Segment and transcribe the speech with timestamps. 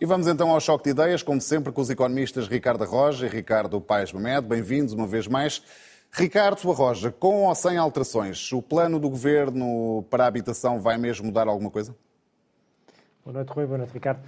[0.00, 3.28] E vamos então ao choque de ideias, como sempre, com os economistas Ricardo Roja e
[3.28, 4.48] Ricardo Paes Mamed.
[4.48, 5.62] Bem-vindos uma vez mais.
[6.10, 11.26] Ricardo Arroja, com ou sem alterações, o plano do governo para a habitação vai mesmo
[11.26, 11.94] mudar alguma coisa?
[13.22, 13.66] Boa noite, Rui.
[13.66, 14.22] Boa noite, Ricardo.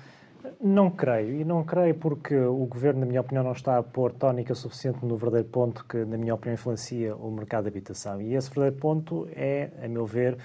[0.61, 4.13] Não creio, e não creio porque o Governo, na minha opinião, não está a pôr
[4.13, 8.21] tónica suficiente no verdadeiro ponto que, na minha opinião, influencia o mercado de habitação.
[8.21, 10.37] E esse verdadeiro ponto é, a meu ver,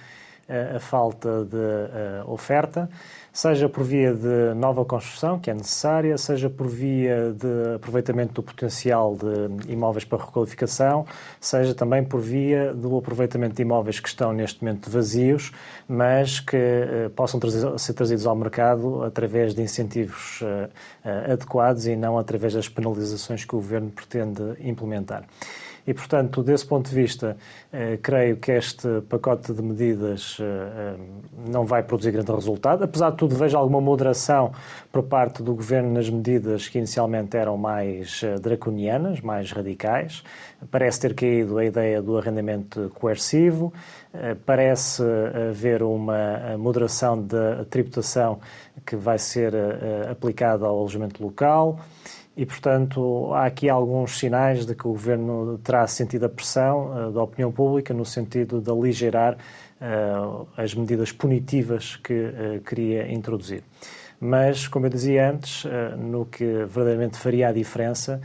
[0.48, 2.88] a falta de oferta,
[3.32, 8.42] seja por via de nova construção, que é necessária, seja por via de aproveitamento do
[8.42, 11.06] potencial de imóveis para requalificação,
[11.40, 15.52] seja também por via do aproveitamento de imóveis que estão neste momento vazios,
[15.86, 20.68] mas que uh, possam trazer, ser trazidos ao mercado através de incentivos uh,
[21.32, 25.24] adequados e não através das penalizações que o Governo pretende implementar.
[25.88, 27.34] E, portanto, desse ponto de vista,
[27.72, 30.96] eh, creio que este pacote de medidas eh, eh,
[31.50, 32.84] não vai produzir grande resultado.
[32.84, 34.52] Apesar de tudo, vejo alguma moderação
[34.92, 40.22] por parte do Governo nas medidas que inicialmente eram mais draconianas, mais radicais.
[40.70, 43.72] Parece ter caído a ideia do arrendamento coercivo,
[44.46, 45.02] parece
[45.50, 48.40] haver uma moderação da tributação
[48.86, 49.54] que vai ser
[50.10, 51.78] aplicada ao alojamento local.
[52.36, 57.22] E, portanto, há aqui alguns sinais de que o Governo terá sentido a pressão da
[57.22, 59.36] opinião pública no sentido de aligerar
[60.56, 63.62] as medidas punitivas que queria introduzir.
[64.20, 65.64] Mas, como eu dizia antes,
[65.96, 68.20] no que verdadeiramente faria a diferença,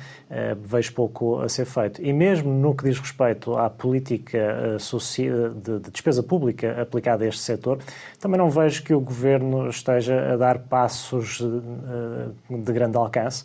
[0.58, 2.02] vejo pouco a ser feito.
[2.02, 4.77] E mesmo no que diz respeito à política
[5.55, 7.77] de despesa pública aplicada a este setor,
[8.19, 11.39] também não vejo que o Governo esteja a dar passos
[12.50, 13.44] de grande alcance.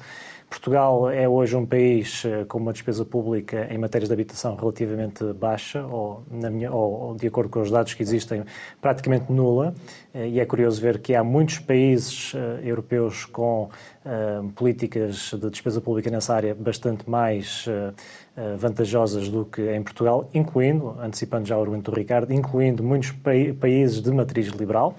[0.48, 5.22] Portugal é hoje um país eh, com uma despesa pública em matérias de habitação relativamente
[5.34, 8.42] baixa, ou, minha, ou, de acordo com os dados que existem,
[8.80, 9.74] praticamente nula.
[10.14, 13.68] Eh, e é curioso ver que há muitos países uh, europeus com
[14.54, 17.66] políticas de despesa pública nessa área bastante mais
[18.56, 23.32] vantajosas do que em Portugal, incluindo, antecipando já o argumento do Ricardo, incluindo muitos pa
[23.60, 24.96] países de matriz liberal.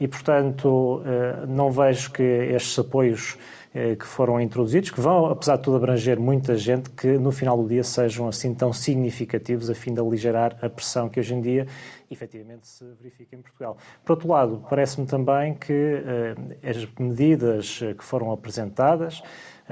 [0.00, 1.00] E, portanto,
[1.46, 3.59] não vejo que estes apoios eh,
[3.98, 7.68] que foram introduzidos, que vão, apesar de tudo, abranger muita gente, que no final do
[7.68, 11.66] dia sejam assim tão significativos a fim de aligerar a pressão que hoje em dia
[12.10, 13.76] efetivamente se verifica em Portugal.
[14.04, 16.34] Por outro lado, parece-me também que eh,
[16.68, 19.22] as medidas que foram apresentadas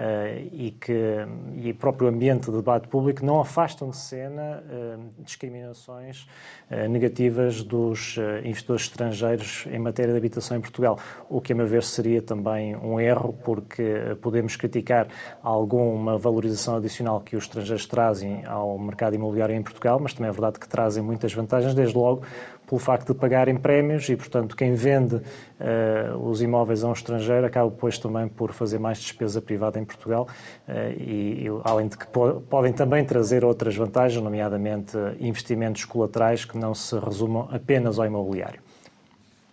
[0.00, 1.26] eh, e que
[1.56, 6.28] e próprio ambiente de debate público não afastam de cena eh, discriminações
[6.70, 11.66] eh, negativas dos investidores estrangeiros em matéria de habitação em Portugal, o que a meu
[11.66, 15.08] ver seria também um erro porque podemos criticar
[15.42, 20.32] alguma valorização adicional que os estrangeiros trazem ao mercado imobiliário em Portugal, mas também é
[20.32, 22.22] verdade que trazem muitas vantagens, desde logo
[22.69, 27.47] pelo facto de pagarem prémios e, portanto, quem vende uh, os imóveis a um estrangeiro
[27.47, 30.29] acaba depois também por fazer mais despesa privada em Portugal
[30.69, 35.84] uh, e, e, além de que po podem também trazer outras vantagens, nomeadamente uh, investimentos
[35.87, 38.61] colaterais que não se resumam apenas ao imobiliário.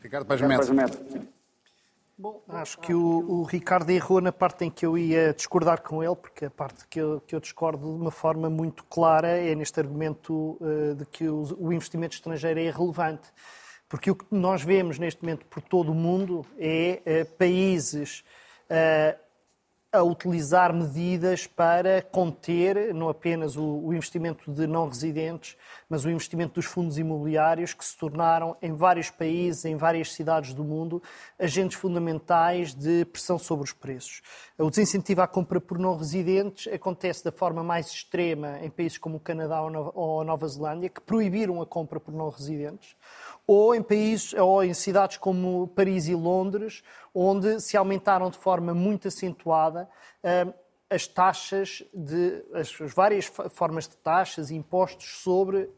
[0.03, 1.34] Ricardo Paz Neto.
[2.17, 6.01] Bom, acho que o, o, Ricardo errou na parte em que eu ia discordar com
[6.01, 9.53] ele, porque a parte que eu, que eu discordo de uma forma muito clara é
[9.53, 13.27] neste argumento uh, de que o, o, investimento estrangeiro é irrelevante.
[13.89, 18.23] Porque o que nós vemos neste momento por todo o mundo é uh, países
[18.69, 19.24] uh,
[19.95, 25.57] a utilizar medidas para conter não apenas o, investimento de não residentes,
[25.89, 30.53] mas o investimento dos fundos imobiliários que se tornaram em vários países, em várias cidades
[30.53, 31.01] do mundo,
[31.39, 34.21] agentes fundamentais de pressão sobre os preços.
[34.57, 39.17] O desincentivo à compra por não residentes acontece da forma mais extrema em países como
[39.17, 42.95] o Canadá ou a Nova Zelândia, que proibiram a compra por não residentes
[43.47, 46.83] ou em países ou em cidades como Paris e Londres,
[47.13, 49.87] onde se aumentaram de forma muito acentuada
[50.23, 50.53] uh,
[50.89, 55.71] as taxas de as, várias formas de taxas e impostos sobre uh,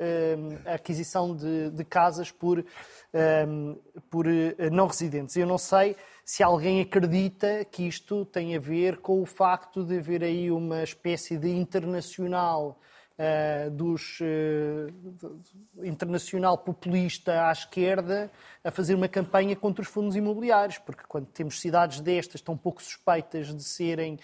[0.66, 4.26] a aquisição de, de casas por, uh, por
[4.72, 5.36] não residentes.
[5.36, 5.96] Eu não sei
[6.26, 10.84] se alguém acredita que isto tem a ver com o facto de haver aí uma
[10.84, 12.78] espécie de internacional
[13.18, 18.32] uh, dos uh, internacional populista à esquerda
[18.64, 22.84] a fazer uma campanha contra os fundos imobiliários, porque quando temos cidades destas tão pouco
[22.84, 24.20] suspeitas de serem uh,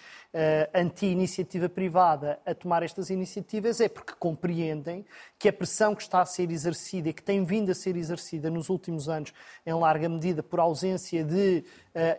[0.74, 5.06] anti-iniciativa privada a tomar estas iniciativas, é porque compreendem
[5.40, 8.50] que a pressão que está a ser exercida e que tem vindo a ser exercida
[8.50, 9.34] nos últimos anos,
[9.66, 11.64] em larga medida por ausência de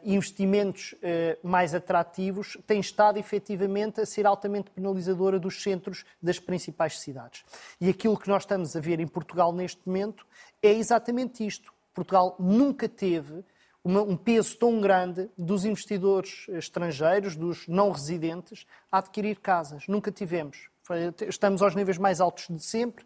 [0.05, 0.95] investimentos
[1.43, 6.64] mais atrativos, tem estado efetivamente a ser altamente penalizadora dos centros das principais
[6.99, 7.45] cidades.
[7.81, 10.27] E aquilo que nós estamos a ver em Portugal neste momento
[10.63, 11.73] é exatamente isto.
[11.93, 13.45] Portugal nunca teve
[13.83, 19.87] uma, um peso tão grande dos investidores estrangeiros, dos não residentes, a adquirir casas.
[19.87, 20.69] Nunca tivemos.
[21.29, 23.05] Estamos aos níveis mais altos de sempre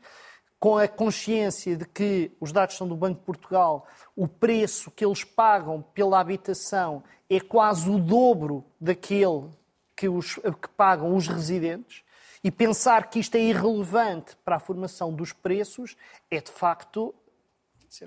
[0.59, 5.05] com a consciência de que os dados são do Banco de Portugal, o preço que
[5.05, 9.49] eles pagam pela habitação é quase o dobro daquele
[9.95, 12.03] que, os, que pagam os residentes,
[12.43, 15.97] e pensar que isto é irrelevante para a formação dos preços
[16.31, 17.15] é de facto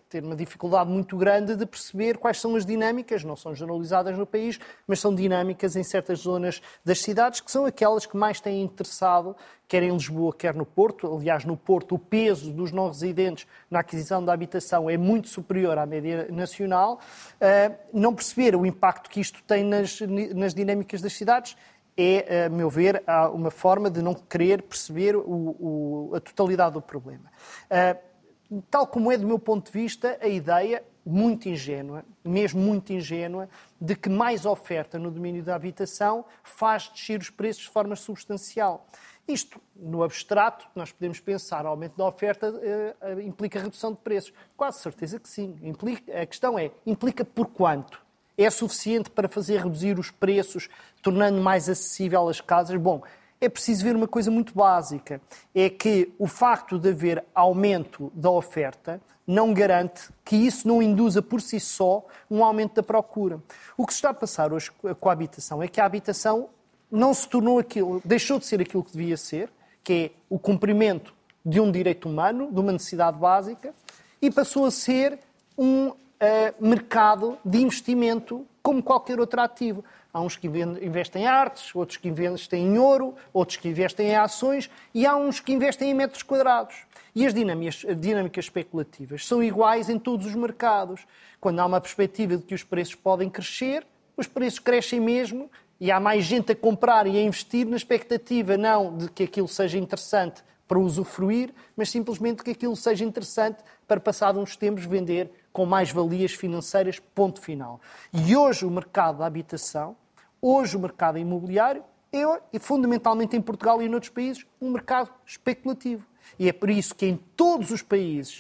[0.10, 4.26] ter uma dificuldade muito grande de perceber quais são as dinâmicas, não são generalizadas no
[4.26, 8.62] país, mas são dinâmicas em certas zonas das cidades, que são aquelas que mais têm
[8.62, 9.36] interessado,
[9.68, 11.12] quer em Lisboa, quer no Porto.
[11.12, 15.86] Aliás, no Porto, o peso dos não-residentes na aquisição da habitação é muito superior à
[15.86, 17.00] média nacional.
[17.40, 20.00] Ah, não perceber o impacto que isto tem nas,
[20.36, 21.56] nas dinâmicas das cidades
[21.96, 23.04] é, a meu ver,
[23.34, 27.32] uma forma de não querer perceber o, o, a totalidade do problema.
[27.70, 32.94] Uh, tal como é, do meu ponto de vista, a ideia muito ingênua, mesmo muito
[32.94, 33.50] ingênua,
[33.80, 38.86] de que mais oferta no domínio da habitação faz descer os preços de forma substancial.
[39.28, 44.34] Isto, no abstrato, nós podemos pensar aumento da oferta uh, implica redução de preços.
[44.58, 45.56] Quase certeza que sim.
[45.62, 48.04] Implica, a questão é, implica por quanto?
[48.38, 50.70] É suficiente para fazer reduzir os preços,
[51.02, 52.80] tornando mais acessível as casas?
[52.80, 53.02] Bom,
[53.40, 55.22] é preciso ver uma coisa muito básica:
[55.54, 61.22] é que o facto de haver aumento da oferta não garante que isso não induza
[61.22, 63.42] por si só um aumento da procura.
[63.78, 66.50] O que se está a passar hoje com a habitação é que a habitação
[66.92, 69.50] não se tornou aquilo, deixou de ser aquilo que devia ser,
[69.84, 71.14] que é o cumprimento
[71.46, 73.74] de um direito humano, de uma necessidade básica,
[74.22, 75.18] e passou a ser
[75.58, 79.84] um uh, mercado de investimento como qualquer outro ativo.
[80.14, 84.16] Há uns que investem em artes, outros que investem em ouro, outros que investem em
[84.16, 86.76] ações e há uns que investem em metros quadrados.
[87.16, 91.06] E as dinâmicas, dinâmicas especulativas são iguais em todos os mercados.
[91.40, 93.86] Quando há uma perspectiva de que os preços podem crescer,
[94.18, 98.58] os preços crescem mesmo e há mais gente a comprar e a investir na expectativa
[98.58, 103.58] não de que aquilo seja interessante para usufruir, mas simplesmente que aquilo seja interessante
[103.88, 107.80] para, passado uns tempos, vender com mais valias financeiras, ponto final.
[108.14, 109.96] E hoje o mercado da habitação,
[110.42, 111.84] hoje o mercado imobiliário,
[112.14, 116.06] é, e fundamentalmente em Portugal e em outros países, um mercado especulativo.
[116.38, 118.40] E é por isso que em todos os países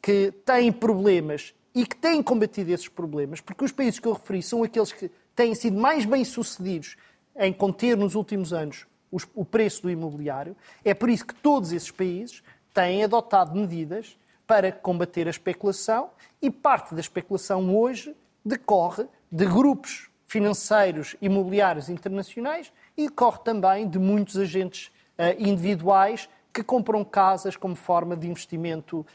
[0.00, 4.42] que têm problemas e que têm combatido esses problemas, porque os países que eu referi
[4.42, 6.96] são aqueles que têm sido mais bem-sucedidos
[7.36, 8.86] em conter nos últimos anos
[9.34, 10.56] o preço do imobiliário.
[10.84, 12.42] É por isso que todos esses países
[12.72, 14.16] têm adotado medidas
[14.52, 16.10] para combater a especulação
[16.42, 18.14] e parte da especulação hoje
[18.44, 24.88] decorre de grupos financeiros imobiliários internacionais e decorre também de muitos agentes
[25.18, 29.06] uh, individuais que compram casas como forma de investimento uh,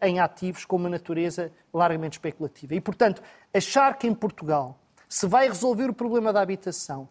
[0.00, 2.76] em ativos com uma natureza largamente especulativa.
[2.76, 3.20] E, portanto,
[3.52, 4.78] achar que em Portugal
[5.08, 7.08] se vai resolver o problema da habitação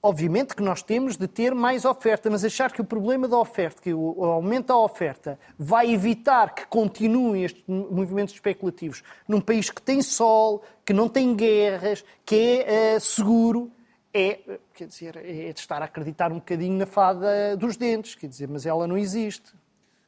[0.00, 3.82] Obviamente que nós temos de ter mais oferta, mas achar que o problema da oferta,
[3.82, 9.82] que o aumento da oferta, vai evitar que continuem estes movimentos especulativos num país que
[9.82, 13.72] tem sol, que não tem guerras, que é uh, seguro,
[14.14, 14.38] é,
[14.72, 18.48] quer dizer, é de estar a acreditar um bocadinho na fada dos dentes, quer dizer,
[18.48, 19.52] mas ela não existe.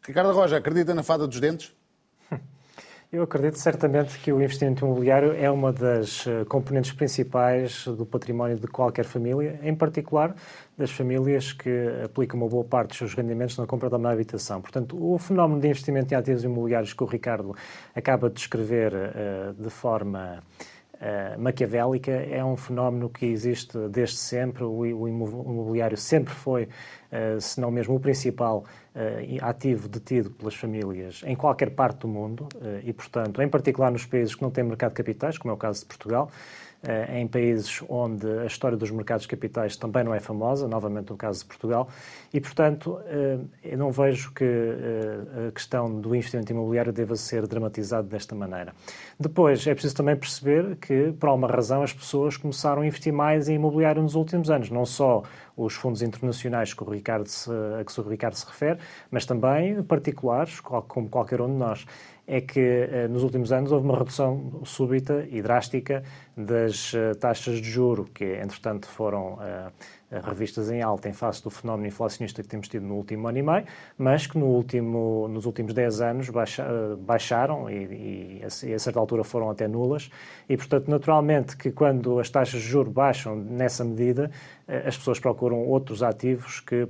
[0.02, 1.74] Ricardo Roja, acredita na fada dos dentes?
[3.12, 8.56] Eu acredito certamente que o investimento imobiliário é uma das eh, componentes principais do património
[8.56, 10.32] de qualquer família, em particular
[10.78, 11.70] das famílias que
[12.04, 14.62] aplicam uma boa parte dos seus rendimentos na compra de uma habitação.
[14.62, 17.52] Portanto, o fenómeno de investimento em ativos imobiliários que o Ricardo
[17.96, 20.40] acaba de descrever uh, de forma
[21.00, 24.64] uh, maquiavélica é um fenómeno que existe desde sempre.
[24.64, 28.64] O, o imobiliário sempre foi, uh, se não mesmo o principal
[28.94, 32.48] uh, ativo detido pelas famílias em qualquer parte do mundo
[32.84, 35.58] e, portanto, em particular nos países que não têm mercado de capitais, como é o
[35.58, 36.30] caso de Portugal.
[37.12, 41.40] Em países onde a história dos mercados capitais também não é famosa, novamente no caso
[41.40, 41.88] de Portugal,
[42.32, 42.98] e, portanto,
[43.62, 44.44] eu não vejo que
[45.48, 48.72] a questão do investimento imobiliário deva ser dramatizado desta maneira.
[49.18, 53.48] Depois, é preciso também perceber que, por alguma razão, as pessoas começaram a investir mais
[53.50, 54.70] em imobiliário nos últimos anos.
[54.70, 55.22] Não só
[55.56, 58.78] os fundos internacionais que o Ricardo se, a que o Ricardo se refere,
[59.10, 61.86] mas também particulares, como qualquer um de nós.
[62.26, 66.04] É que eh, nos últimos anos houve uma redução súbita e drástica
[66.44, 69.72] das eh, taxas de juro, que entretanto foram uh,
[70.24, 73.42] revistas em alta em face do fenómeno inflacionista que temos tido no último ano e
[73.42, 73.64] meio,
[73.96, 76.64] mas que no último, nos últimos 10 anos baixa,
[76.98, 80.10] baixaram e, e, a certa altura foram até nulas.
[80.48, 84.30] E, portanto, naturalmente que quando as taxas de juros baixam nessa medida,
[84.66, 86.88] eh, as pessoas procuram outros ativos que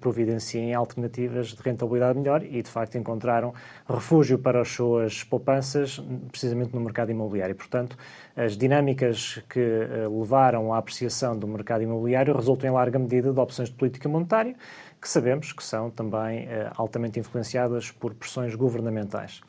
[0.00, 3.52] providenciem alternativas de rentabilidade melhor e, de facto, encontraram
[3.86, 7.54] refúgio para as suas poupanças precisamente no mercado imobiliário.
[7.54, 7.98] Portanto,
[8.36, 13.38] as dinâmicas que eh, levaram à apreciação do mercado imobiliário resultam em larga medida de
[13.38, 14.54] opções de política monetária,
[15.00, 19.40] que sabemos que são também eh, altamente influenciadas por pressões governamentais.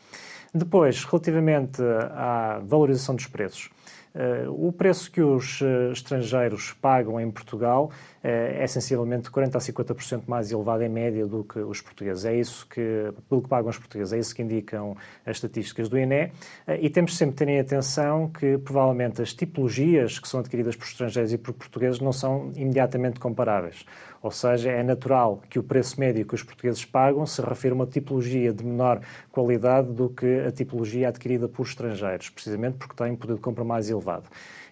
[0.54, 3.72] Depois, relativamente à valorização dos preços.
[4.16, 7.90] Eh, o preço que os eh, estrangeiros pagam em Portugal
[8.24, 12.24] eh, é sensivelmente 40% a 50% mais elevado em média do que os portugueses.
[12.24, 15.98] É isso que, pelo que pagam os portugueses, é isso que indicam as estatísticas do
[15.98, 16.32] INE.
[16.80, 20.86] E temos sempre de ter em atenção que, provavelmente, as tipologias que são adquiridas por
[20.86, 23.86] estrangeiros e por portugueses não são imediatamente comparáveis.
[24.24, 27.76] Ou seja, é natural que o preço médio que os portugueses pagam se refira a
[27.76, 33.18] uma tipologia de menor qualidade do que a tipologia adquirida por estrangeiros, precisamente porque têm
[33.18, 34.03] poder de compra mais elevado.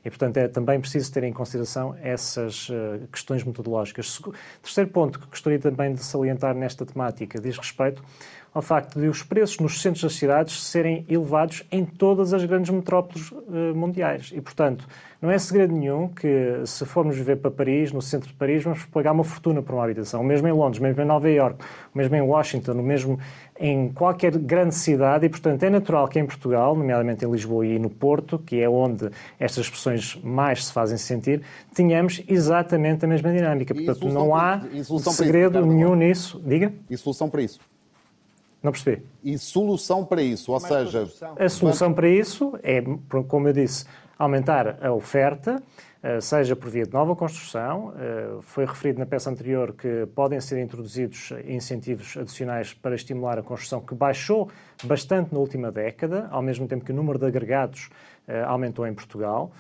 [0.04, 4.20] E, portanto, é também preciso ter em consideração essas uh, questões metodológicas.
[4.62, 8.04] Terceiro ponto que gostaria também de salientar nesta temática diz respeito
[8.54, 12.70] ao facto de os preços nos centros das cidades serem elevados em todas as grandes
[12.70, 14.32] metrópoles uh, mundiais.
[14.34, 14.86] E, portanto,
[15.22, 18.84] não é segredo nenhum que, se formos viver para Paris, no centro de Paris, vamos
[18.86, 20.20] pagar uma fortuna por uma habitação.
[20.22, 23.20] O mesmo em Londres, o mesmo em Nova Iorque, o mesmo em Washington, o mesmo
[23.58, 25.26] em qualquer grande cidade.
[25.26, 28.68] E, portanto, é natural que em Portugal, nomeadamente em Lisboa e no Porto, que é
[28.68, 31.42] onde estas expressões mais se fazem sentir,
[31.74, 33.74] tenhamos exatamente a mesma dinâmica.
[33.74, 34.62] Portanto, não há
[35.12, 36.42] segredo nenhum nisso.
[36.44, 36.74] Diga?
[36.90, 37.60] E solução para isso?
[38.62, 39.04] Não percebi.
[39.24, 41.08] E solução para isso, ou seja...
[41.38, 42.82] A solução para isso é,
[43.28, 43.86] como eu disse,
[44.18, 45.62] aumentar a oferta,
[46.04, 47.94] eh, seja por via de nova construção.
[47.98, 53.44] Eh, foi referido na peça anterior que podem ser introduzidos incentivos adicionais para estimular a
[53.44, 54.50] construção, que baixou
[54.84, 57.90] bastante na última década, ao mesmo tempo que o número de agregados
[58.28, 59.52] eh, aumentou em Portugal.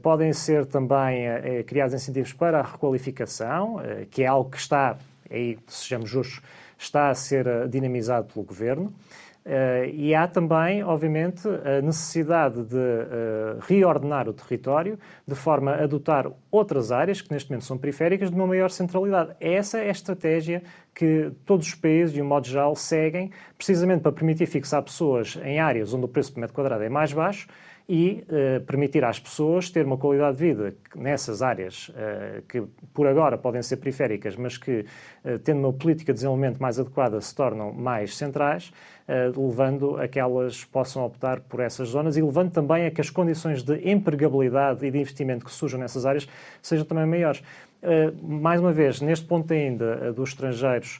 [0.00, 1.24] Podem ser também
[1.66, 3.78] criados incentivos para a requalificação,
[4.12, 4.96] que é algo que está,
[5.28, 6.40] aí sejamos justos,
[6.78, 8.92] está a ser eh, dinamizado pelo governo.
[9.46, 15.84] Uh, e há também, obviamente, a necessidade de uh, reordenar o território de forma a
[15.84, 19.36] adotar outras áreas, que neste momento são periféricas, de uma maior centralidade.
[19.38, 24.10] Essa é a estratégia que todos os países, de um modo geral, seguem, precisamente para
[24.10, 27.46] permitir fixar pessoas em áreas onde o preço por metro quadrado é mais baixo
[27.88, 32.62] e uh, permitir às pessoas ter uma qualidade de vida nessas áreas uh, que
[32.92, 34.84] por agora podem ser periféricas, mas que,
[35.24, 38.72] uh, tendo uma política de desenvolvimento mais adequada, se tornam mais centrais,
[39.36, 43.08] levando a que elas possam optar por essas zonas e levando também a que as
[43.08, 46.28] condições de empregabilidade e de investimento que surjam nessas áreas
[46.60, 47.40] sejam também maiores.
[48.20, 50.98] mais uma vez, neste ponto ainda dos estrangeiros,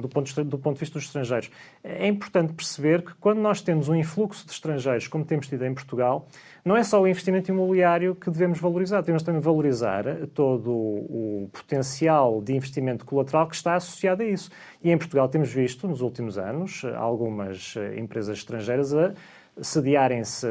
[0.00, 1.50] do, ponto de, do ponto de vista dos estrangeiros.
[1.82, 5.74] É importante perceber que quando nós temos um influxo de estrangeiros, como temos tido em
[5.74, 6.28] Portugal,
[6.64, 10.04] não é só o investimento imobiliário que devemos valorizar, temos também valorizar
[10.34, 14.50] todo o potencial de investimento colateral que está associado a isso.
[14.82, 19.12] E em Portugal temos visto, nos últimos anos, algumas eh, empresas estrangeiras a
[19.60, 20.46] sediarem-se,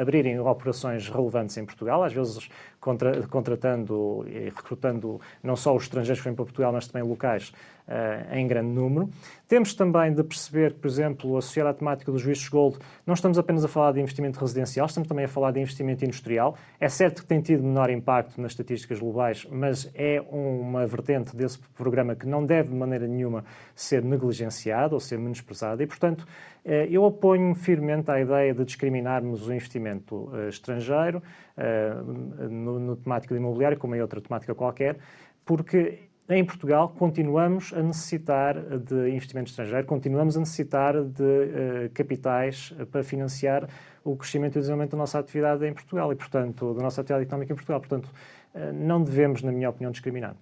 [0.00, 2.48] abrirem operações relevantes em Portugal, às vezes
[2.80, 7.52] contra, contratando e recrutando não só os estrangeiros que vêm para Portugal, mas também locais
[7.86, 9.10] uh, em grande número.
[9.46, 13.38] Temos também de perceber que, por exemplo, associado à temática dos vistos gold, não estamos
[13.38, 16.56] apenas a falar de investimento residencial, estamos também a falar de investimento industrial.
[16.78, 21.58] É certo que tem tido menor impacto nas estatísticas globais, mas é uma vertente desse
[21.76, 23.44] programa que não deve de maneira nenhuma
[23.74, 26.26] ser negligenciada ou ser menosprezada e, portanto,
[26.64, 31.22] eh, eu oponho firmemente à ideia de discriminarmos o investimento uh, estrangeiro
[31.60, 34.98] uh, no, no de imobiliário, como em outra temática qualquer,
[35.44, 42.72] porque em Portugal continuamos a necessitar de investimento estrangeiro, continuamos a necessitar de uh, capitais
[42.90, 43.68] para financiar
[44.04, 47.24] o crescimento e o desenvolvimento da nossa atividade em Portugal e, portanto, da nossa atividade
[47.24, 47.80] económica em Portugal.
[47.80, 48.06] Portanto,
[48.54, 50.36] uh, não devemos, na minha opinião, discriminar.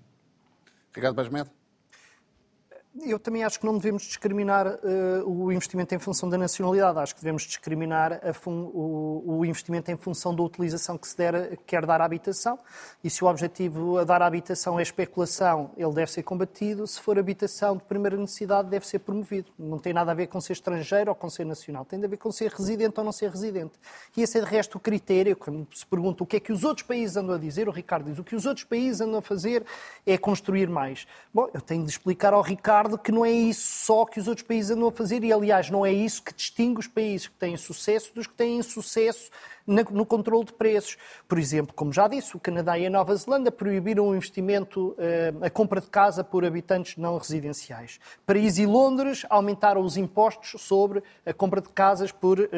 [0.95, 1.58] Ricardo Basmed.
[3.05, 4.79] Eu também acho que não devemos discriminar uh,
[5.27, 6.99] o investimento em função da nacionalidade.
[6.99, 11.87] Acho que devemos discriminar o, o, investimento em função da utilização que se der, quer
[11.87, 12.59] dar à habitação.
[13.03, 16.87] E se o objetivo a dar à habitação é especulação, ele deve ser combatido.
[16.87, 19.53] Se for habitação de primeira necessidade, deve ser promovido.
[19.59, 21.85] Não tem nada a ver com ser estrangeiro ou com ser nacional.
[21.85, 23.73] Tem a ver com ser residente ou não ser residente.
[24.17, 25.37] E esse é, de resto, o critério.
[25.37, 28.11] Quando se pergunta o que é que os outros países andam a dizer, o Ricardo
[28.11, 29.65] diz o que os outros países andam a fazer
[30.07, 31.07] é construir mais.
[31.33, 34.27] Bom, eu tenho de explicar ao Ricardo Ricardo, que não é isso só que os
[34.27, 35.23] outros países andam a fazer.
[35.23, 38.63] E, aliás, não é isso que distingue os países que têm sucesso dos que têm
[38.63, 39.31] sucesso
[39.69, 40.97] no controle de preços.
[41.29, 45.33] Por exemplo, como já disse, o Canadá e a Nova Zelândia proibiram o investimento, eh,
[45.43, 48.01] a compra de casa por habitantes não residenciais.
[48.25, 52.49] Paris e Londres aumentaram os impostos sobre a compra de casas por uh,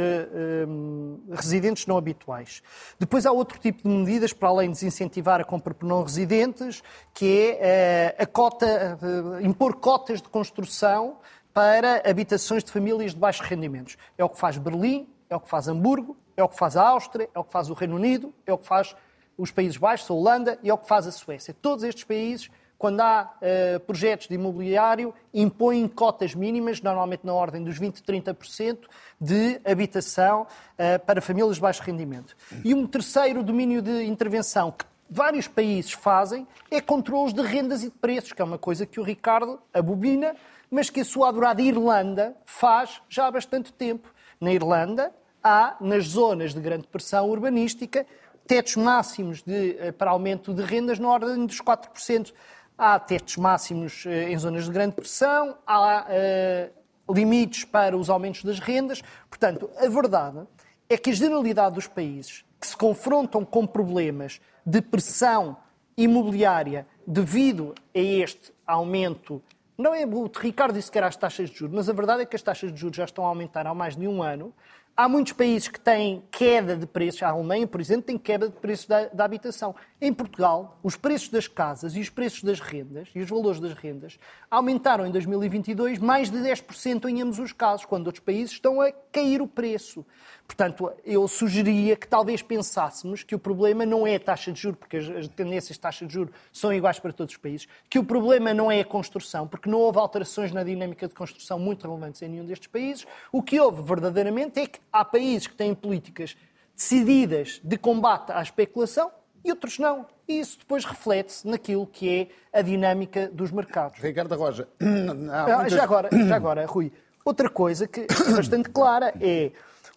[1.30, 2.62] residentes não habituais.
[2.98, 6.82] Depois há outro tipo de medidas, para além de desincentivar a compra por não residentes,
[7.12, 8.98] que é a cota,
[9.42, 11.18] impor cotas de construção
[11.52, 13.96] para habitações de famílias de baixos rendimentos.
[14.16, 16.86] É o que faz Berlim, é o que faz Hamburgo, é o que faz a
[16.88, 18.94] Áustria, é o que faz o Reino Unido, é o que faz
[19.38, 21.54] os Países Baixos, a Holanda e é o que faz a Suécia.
[21.62, 27.62] Todos estes países, quando há uh, projetos de imobiliário, impõem cotas mínimas, normalmente na ordem
[27.62, 28.78] dos 20, 30%,
[29.20, 32.36] de habitação uh, para famílias de baixo rendimento.
[32.64, 37.86] E um terceiro domínio de intervenção que vários países fazem é controles de rendas e
[37.86, 40.34] de preços, que é uma coisa que o Ricardo abobina,
[40.70, 44.12] mas que a sua adorada Irlanda faz já há bastante tempo.
[44.40, 48.06] Na Irlanda, há, nas zonas de grande pressão urbanística,
[48.46, 52.32] tetos máximos de, eh, para aumento de rendas na ordem dos 4%.
[52.76, 58.42] Há tetos máximos eh, em zonas de grande pressão, há uh, limites para os aumentos
[58.42, 59.02] das rendas.
[59.28, 60.46] Portanto, a verdade
[60.88, 65.56] é que a generalidade dos países que se confrontam com problemas de pressão
[65.96, 69.42] imobiliária devido a este aumento
[69.80, 72.26] não é o Ricardo disse que era as taxas de juros, mas a verdade é
[72.26, 74.52] que as taxas de juros já estão a aumentar há mais de um ano.
[75.00, 77.22] Há muitos países que têm queda de preços.
[77.22, 79.74] A Alemanha, por exemplo, tem queda de preços da, da, habitação.
[79.98, 83.72] Em Portugal, os preços das casas e os preços das rendas e os valores das
[83.72, 84.18] rendas
[84.50, 88.92] aumentaram em 2022 mais de 10% em ambos os casos, quando outros países estão a
[89.10, 90.04] cair o preço.
[90.50, 94.80] Portanto, eu sugeria que talvez pensássemos que o problema não é a taxa de juros,
[94.80, 98.04] porque as tendências de taxa de juros são iguais para todos os países, que o
[98.04, 102.20] problema não é a construção, porque não houve alterações na dinâmica de construção muito relevantes
[102.22, 103.06] em nenhum destes países.
[103.30, 106.36] O que houve verdadeiramente é que há países que têm políticas
[106.74, 109.12] decididas de combate à especulação
[109.44, 110.04] e outros não.
[110.26, 114.00] E isso depois reflete-se naquilo que é a dinâmica dos mercados.
[114.00, 114.66] Ricardo Roja.
[114.80, 115.72] Muitas...
[115.72, 116.90] Já agora, já agora, Rui,
[117.24, 119.52] outra coisa que é bastante clara é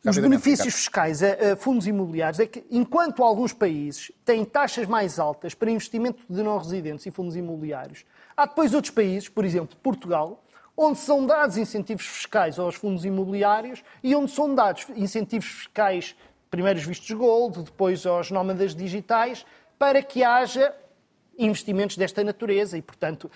[0.06, 5.18] os benefícios fiscais a, a, fundos imobiliários é que, enquanto alguns países têm taxas mais
[5.18, 8.06] altas para investimento de não residentes e fundos imobiliários,
[8.36, 10.44] há depois outros países, por exemplo, Portugal,
[10.76, 16.16] onde são dados incentivos fiscais aos fundos imobiliários e onde são dados incentivos fiscais,
[16.52, 19.46] primeiro os vistos gold, depois aos nómadas digitais,
[19.80, 20.74] para que haja
[21.38, 23.30] investimentos desta natureza e, portanto,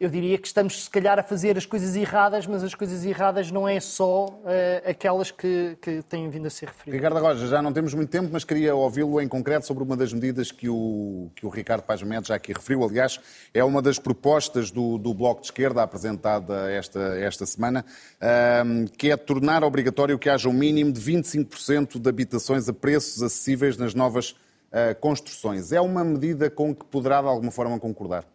[0.00, 3.50] eu diria que estamos, se calhar, a fazer as coisas erradas, mas as coisas erradas
[3.50, 7.00] não é só uh, aquelas que, que têm vindo a ser referidas.
[7.00, 10.12] Ricardo Roja, já não temos muito tempo, mas queria ouvi-lo em concreto sobre uma das
[10.12, 12.84] medidas que o, que o Ricardo Paz Mendes já aqui referiu.
[12.84, 13.20] Aliás,
[13.52, 17.84] é uma das propostas do, do Bloco de Esquerda apresentada esta, esta semana,
[18.16, 23.22] uh, que é tornar obrigatório que haja um mínimo de 25% de habitações a preços
[23.22, 24.34] acessíveis nas novas
[24.74, 25.70] uh, construções.
[25.72, 28.26] É uma medida com que poderá, de alguma forma, concordar?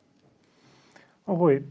[1.27, 1.63] Oh, Rui,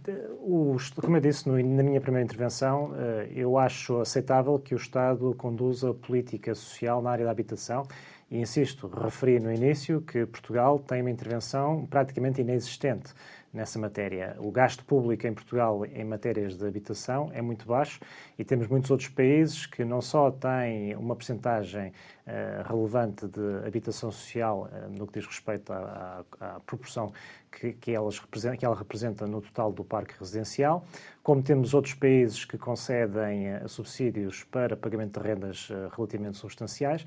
[1.02, 5.92] como eu disse na minha primeira intervenção, eh, eu acho aceitável que o Estado conduza
[5.92, 7.82] política social na área da habitação
[8.30, 13.12] e, insisto, referi no início que Portugal tem uma intervenção praticamente inexistente
[13.52, 14.36] nessa matéria.
[14.38, 18.00] O gasto público em Portugal em matérias de habitação é muito baixo
[18.38, 21.88] e temos muitos outros países que não só têm uma percentagem
[22.26, 27.10] uh, relevante de habitação social uh, no que diz respeito à, à, à proporção
[27.50, 30.84] que, que, elas que ela representa no total do parque residencial,
[31.22, 37.04] como temos outros países que concedem uh, subsídios para pagamento de rendas relativamente substanciais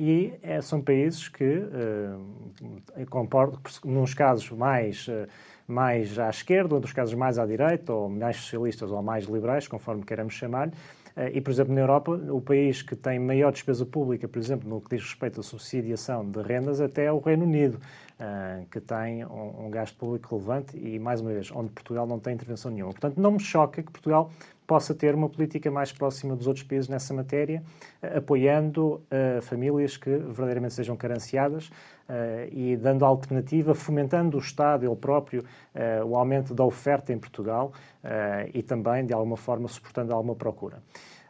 [0.00, 1.62] e são países que,
[3.08, 5.06] comportam, nos casos mais
[5.66, 10.02] mais à esquerda, outros casos mais à direita, ou mais socialistas ou mais liberais, conforme
[10.02, 10.72] queiramos chamar-lhe.
[11.16, 14.68] Eh, e, por exemplo, na Europa, o país que tem maior despesa pública, por exemplo,
[14.68, 17.78] no que diz respeito à subsidiação de rendas, até é o Reino Unido,
[18.18, 22.34] eh, que tem um gasto público relevante e, mais uma vez, onde Portugal não tem
[22.34, 22.92] intervenção nenhuma.
[22.92, 24.30] Portanto, não me choca que Portugal
[24.66, 27.62] possa ter uma política mais próxima dos outros países nessa matéria,
[28.00, 34.86] eh, apoiando uh, famílias que verdadeiramente sejam carenciadas uh, e dando alternativa, fomentando o Estado,
[34.86, 37.72] ele próprio, uh, o aumento da oferta em Portugal
[38.52, 40.82] e também, de alguma forma, suportando alguma procura.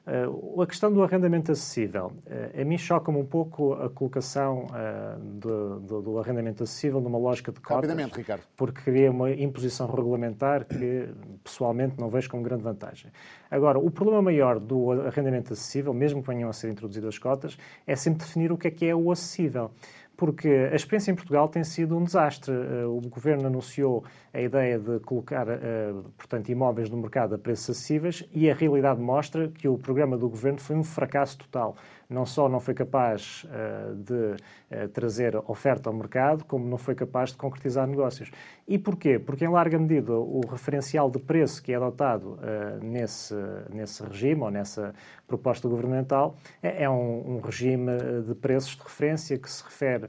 [0.05, 2.13] Uh, a questão do arrendamento acessível.
[2.27, 7.19] Uh, a mim choca-me um pouco a colocação uh, do, do, do, arrendamento acessível numa
[7.19, 7.89] lógica de cotas.
[7.89, 8.43] Rapidamente, Ricardo.
[8.57, 11.09] Porque cria uma imposição regulamentar que,
[11.45, 13.13] pessoalmente, não vejo como grande vantagem.
[13.49, 17.95] Agora, o problema maior do arrendamento acessível, mesmo que venham a ser introduzidas cotas, é
[17.95, 19.71] sempre definir o que é que é o acessível.
[20.17, 22.53] Porque a experiência em Portugal tem sido um desastre.
[22.53, 27.71] Eh, o governo anunciou a ideia de colocar, eh, portanto, imóveis no mercado a preços
[27.71, 31.77] acessíveis e a realidade mostra que o programa do governo foi um fracasso total
[32.13, 36.95] não só não foi capaz uh, de uh, trazer oferta ao mercado, como não foi
[36.95, 38.31] capaz de concretizar negócios.
[38.69, 39.19] E porquê?
[39.19, 43.35] Porque, em larga medida, o referencial de preço que é adotado uh, nesse,
[43.71, 44.95] nesse regime ou nessa
[45.27, 47.91] proposta governamental é, é um, um, regime
[48.27, 50.09] de preços de referência que se refere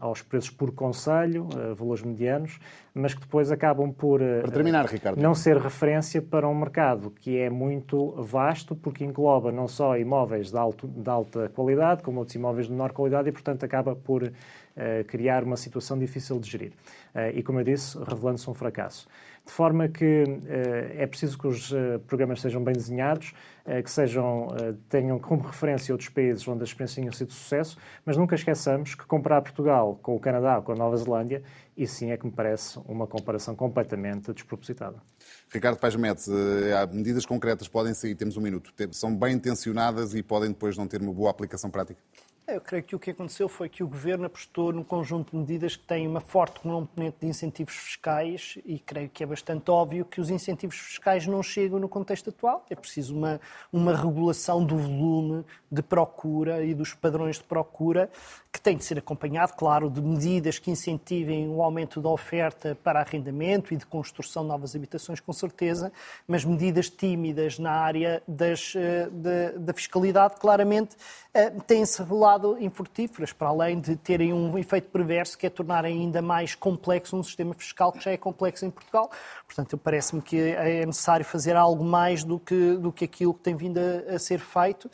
[0.00, 2.58] aos preços por conselho, valores medianos,
[2.94, 8.12] mas que depois acabam por terminar, não ser referência para um mercado que é muito
[8.22, 12.72] vasto, porque engloba não só imóveis de alto de alta qualidade, como outros imóveis de
[12.72, 14.32] menor qualidade, e, portanto, acaba por uh,
[15.06, 16.72] criar uma situação difícil de gerir.
[17.14, 19.06] Uh, e, como eu disse, revelando-se um fracasso.
[19.44, 21.72] De forma que uh, é preciso que os
[22.06, 23.32] programas sejam bem desenhados,
[23.84, 24.48] que sejam,
[24.88, 29.04] tenham como referência outros países onde as experiências tenham sido sucesso, mas nunca esqueçamos que
[29.04, 31.42] comparar Portugal com o Canadá, com a Nova Zelândia,
[31.76, 34.96] isso sim é que me parece uma comparação completamente despropositada.
[35.50, 40.22] Ricardo Paes Metz, há medidas concretas podem sair, temos um minuto, são bem intencionadas e
[40.22, 42.00] podem depois não ter uma boa aplicação prática?
[42.48, 45.36] É, eu creio que o que aconteceu foi que o Governo apostou num conjunto de
[45.36, 50.06] medidas que têm uma forte componente de incentivos fiscais e creio que é bastante óbvio
[50.06, 52.64] que os incentivos fiscais não chegam no contexto atual.
[52.70, 53.38] É preciso uma,
[53.70, 58.10] uma regulação do volume de procura e dos padrões de procura
[58.58, 63.00] que tem de ser acompanhado, claro, de medidas que incentivem o aumento da oferta para
[63.00, 65.92] arrendamento e de construção de novas habitações, com certeza,
[66.26, 70.96] mas medidas tímidas na área das, eh, da, da fiscalidade claramente
[71.32, 76.20] eh, têm-se revelado infrutíferas, para além de terem um efeito perverso que é tornar ainda
[76.20, 79.08] mais complexo um sistema fiscal que já é complexo em Portugal.
[79.46, 83.54] Portanto, parece-me que é necessário fazer algo mais do que, do que aquilo que tem
[83.54, 84.90] vindo a, a ser feito.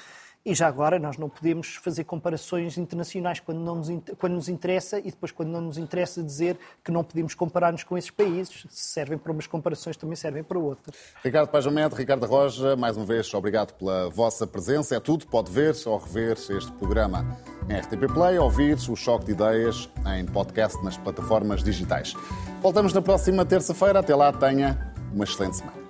[0.47, 4.99] E já agora nós não podemos fazer comparações internacionais quando, não nos, quando nos interessa
[4.99, 8.67] e depois quando não nos interessa dizer que não podemos comparar-nos com esses países.
[8.69, 10.95] Se servem para umas comparações, também servem para outras.
[11.25, 14.95] Ricardo Pajamete, Ricardo Roja, mais uma vez, obrigado pela vossa presença.
[14.95, 17.27] É tudo, pode ver ou rever este programa
[17.69, 22.15] em RTP Play, ouvir o Choque de Ideias em podcast nas plataformas digitais.
[22.61, 24.01] Voltamos na próxima terça-feira.
[24.01, 25.84] Até lá, tenha uma excelente semana.